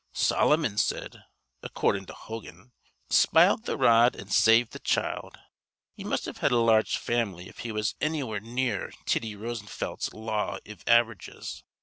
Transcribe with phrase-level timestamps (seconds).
[0.13, 1.25] Solomon said,
[1.61, 2.71] accordin' to Hogan,
[3.11, 5.37] spile th' rod an' save th' child.
[5.95, 10.83] He must've had a large famly if he was annywhere near Tiddy Rosenfelt's law iv
[10.87, 11.61] av'rages.